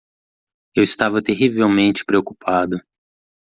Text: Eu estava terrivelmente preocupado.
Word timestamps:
Eu 0.75 0.81
estava 0.81 1.21
terrivelmente 1.21 2.03
preocupado. 2.03 2.81